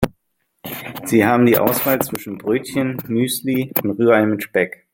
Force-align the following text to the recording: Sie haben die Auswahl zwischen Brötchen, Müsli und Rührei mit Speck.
Sie 1.05 1.27
haben 1.27 1.45
die 1.45 1.59
Auswahl 1.59 2.01
zwischen 2.01 2.39
Brötchen, 2.39 2.97
Müsli 3.07 3.71
und 3.83 3.91
Rührei 3.99 4.25
mit 4.25 4.41
Speck. 4.41 4.87